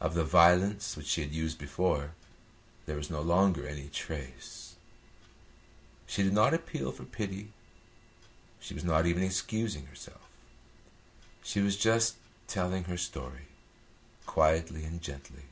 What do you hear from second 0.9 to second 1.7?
which she had used